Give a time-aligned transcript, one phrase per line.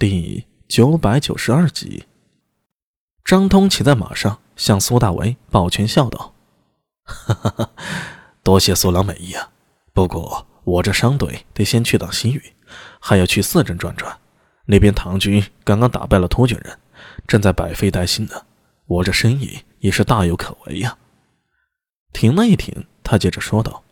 [0.00, 2.06] 第九百九十二集，
[3.22, 6.34] 张通骑在马上，向苏大为抱拳笑道
[7.04, 7.70] ：“哈哈哈，
[8.42, 9.50] 多谢苏郎美意啊！
[9.92, 12.42] 不过我这商队得先去趟西域，
[12.98, 14.18] 还要去四镇转转。
[14.64, 16.78] 那边唐军刚刚打败了突厥人，
[17.26, 18.46] 正在百废待兴呢。
[18.86, 20.96] 我这生意也是大有可为呀。”
[22.14, 23.84] 停了一停，他接着说道：“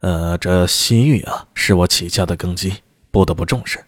[0.00, 3.84] 呃，这西域啊，是我起家的根基，不得不重视。”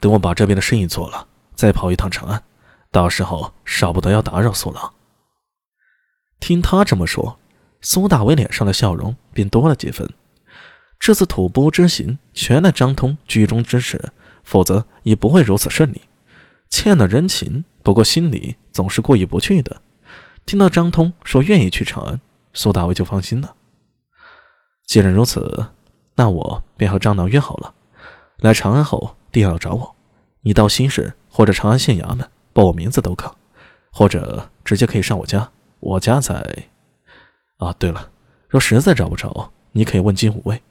[0.00, 2.42] 等我把这边的生意做了，再跑一趟长安，
[2.90, 4.94] 到时候少不得要打扰苏郎。
[6.38, 7.38] 听他这么说，
[7.80, 10.08] 苏大伟脸上的笑容便多了几分。
[11.00, 14.12] 这次吐蕃之行全赖张通居中支持，
[14.44, 16.02] 否则也不会如此顺利。
[16.70, 19.80] 欠了人情，不过心里总是过意不去的。
[20.46, 22.20] 听到张通说愿意去长安，
[22.52, 23.54] 苏大伟就放心了。
[24.86, 25.66] 既然如此，
[26.14, 27.74] 那我便和张郎约好了，
[28.38, 29.17] 来长安后。
[29.30, 29.96] 定要找我，
[30.42, 33.34] 你到新市或者长安县衙门报我名字都可，
[33.92, 35.50] 或者直接可以上我家。
[35.80, 36.68] 我家在……
[37.58, 38.10] 啊，对了，
[38.48, 40.62] 若实在找不着，你可以问金五卫，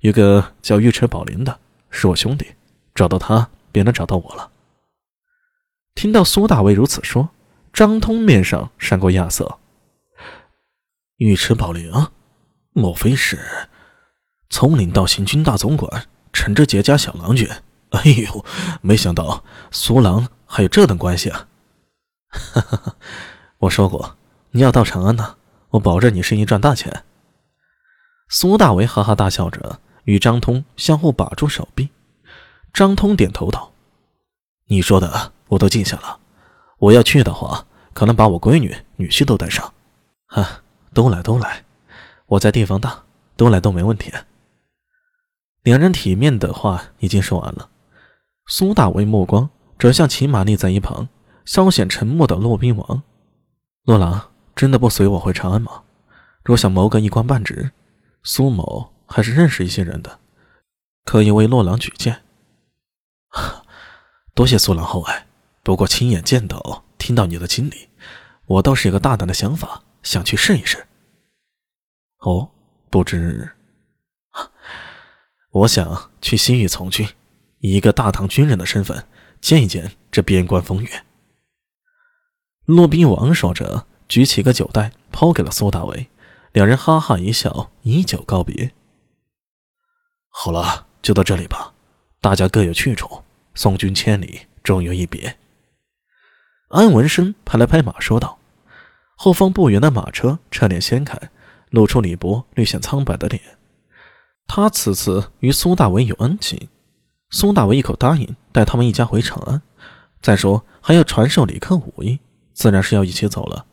[0.00, 1.58] 有个叫尉迟宝林的，
[1.90, 2.46] 是我兄弟，
[2.94, 4.50] 找到他便能找到我了。
[5.94, 7.30] 听到苏大为如此说，
[7.72, 9.58] 张通面上闪过亚色。
[11.18, 11.90] 尉迟宝林，
[12.72, 13.38] 莫非是
[14.50, 17.48] 从领到行军大总管，陈志杰家小郎君？
[17.90, 18.44] 哎呦，
[18.82, 21.46] 没想到苏郎还有这等关系啊！
[22.28, 22.96] 哈哈哈，
[23.58, 24.16] 我说过
[24.50, 25.36] 你要到长安呢，
[25.70, 27.04] 我保证你生意赚大钱。
[28.28, 31.88] 苏大为哈哈大笑着，与张通相互把住手臂。
[32.72, 33.72] 张通点头道
[34.66, 36.18] ：“你说的我都记下了，
[36.78, 39.72] 我要去的话，可能把我闺女、女婿都带上。
[40.26, 40.62] 哈，
[40.92, 41.64] 都来都来，
[42.26, 43.04] 我在地方大，
[43.36, 44.12] 都来都没问题。”
[45.62, 47.70] 两人体面的话已经说完了。
[48.46, 51.08] 苏大为目光转向骑马立在一旁、
[51.44, 53.02] 稍显沉默的骆宾王。
[53.82, 55.82] 骆郎真的不随我回长安吗？
[56.44, 57.72] 若想谋个一官半职，
[58.22, 60.20] 苏某还是认识一些人的，
[61.04, 62.22] 可以为骆郎举荐。
[64.32, 65.26] 多谢苏郎厚爱，
[65.64, 67.88] 不过亲眼见到、听到你的经历，
[68.46, 70.86] 我倒是有个大胆的想法，想去试一试。
[72.20, 72.50] 哦，
[72.90, 73.50] 不知，
[75.50, 77.08] 我想去西域从军。
[77.66, 79.08] 以一个大唐军人的身份
[79.40, 81.04] 见一见这边关风月。
[82.64, 86.08] 骆宾王说着，举起个酒袋抛给了苏大为，
[86.52, 88.70] 两人哈哈一笑，以酒告别。
[90.28, 91.74] 好了，就到这里吧，
[92.20, 93.24] 大家各有去处，
[93.56, 95.36] 送君千里，终有一别。
[96.68, 98.38] 安文生拍了拍马，说道
[99.18, 101.18] ：“后方不远的马车车帘掀开，
[101.70, 103.42] 露出李博略显苍白的脸。
[104.46, 106.68] 他此次与苏大为有恩情。”
[107.30, 109.60] 苏大为一口答应带他们一家回长安，
[110.22, 112.20] 再说还要传授李克武艺，
[112.52, 113.66] 自然是要一起走了。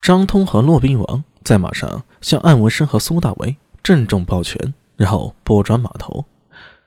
[0.00, 6.24] 张通和骆宾王在马上向安文生和苏大为郑重抱拳，然后拨转马头，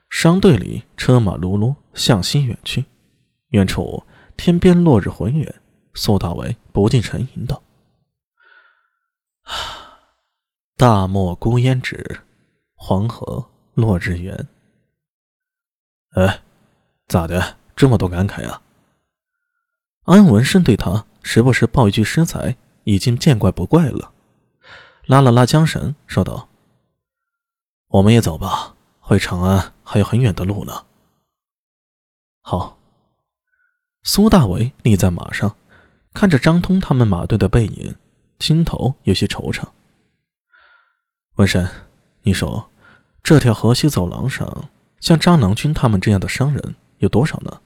[0.08, 2.84] 商队里车马辘辘向西远去。
[3.50, 4.02] 远处
[4.36, 5.54] 天边落日浑圆，
[5.94, 7.62] 苏大为不禁沉吟道
[10.76, 12.20] ：“大漠孤烟直，
[12.74, 14.48] 黄河落日圆。”
[16.16, 16.42] 哎，
[17.08, 17.56] 咋的？
[17.76, 18.62] 这么多感慨啊！
[20.04, 24.12] 安文生对他时不时报一句诗才，已经见怪不怪了。
[25.04, 26.48] 拉了拉缰绳，说道
[27.88, 30.86] ：“我们也走吧，回长安还有很远的路呢。”
[32.40, 32.78] 好。
[34.02, 35.54] 苏大为立在马上，
[36.14, 37.94] 看着张通他们马队的背影，
[38.38, 39.64] 心头有些惆怅。
[41.34, 41.68] 文生，
[42.22, 42.70] 你说，
[43.22, 44.70] 这条河西走廊上？
[45.06, 47.60] 像张郎君他们这样的商人有多少呢？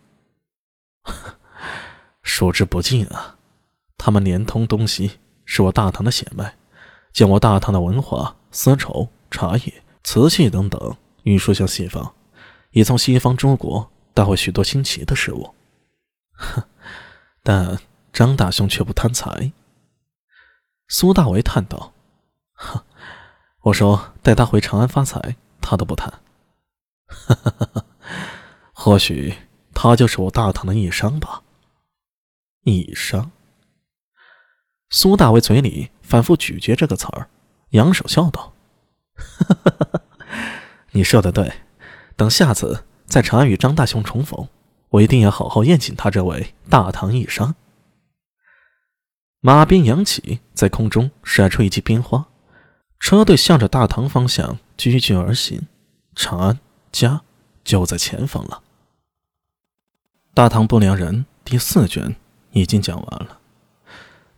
[2.23, 3.39] 数之不尽啊！
[3.97, 6.57] 他们连通东西，是我大唐的血脉，
[7.15, 12.13] 将我大唐的文化、丝绸、茶叶、瓷器等等运输向西方，
[12.73, 15.55] 也从西方诸国带回许多新奇的事物。
[16.33, 16.63] 哼
[17.43, 17.79] 但
[18.13, 19.51] 张大兄却不贪财。
[20.89, 21.95] 苏大为叹道
[22.53, 22.85] ：“哼
[23.63, 26.21] 我说带他回长安发财，他都不贪。”
[27.11, 27.85] 哈哈哈哈
[28.73, 29.35] 或许
[29.75, 31.43] 他就是我大唐的义商吧。
[32.65, 33.31] 义商。
[34.91, 37.29] 苏大为嘴里反复咀嚼这个词儿，
[37.71, 38.55] 扬手笑道
[39.15, 40.03] ：“哈哈哈哈
[40.93, 41.53] 你说的对，
[42.17, 44.49] 等下次在长安与张大兄重逢，
[44.89, 47.55] 我一定要好好宴请他这位大唐义商。”
[49.41, 52.27] 马鞭扬起，在空中甩出一记鞭花，
[52.99, 55.69] 车队向着大唐方向急剧而行。
[56.15, 56.59] 长安。
[56.93, 57.23] 家
[57.65, 58.63] 就在前方了。
[60.33, 62.15] 大唐不良人第四卷
[62.53, 63.41] 已经讲完了，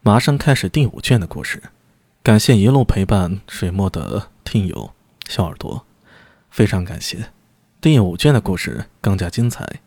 [0.00, 1.62] 马上开始第五卷的故事。
[2.22, 4.92] 感谢一路陪伴水墨的听友
[5.28, 5.84] 小耳朵，
[6.50, 7.30] 非常感谢。
[7.80, 9.80] 第五卷的故事更加精彩，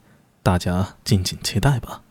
[0.44, 2.04] 大家敬请期待吧。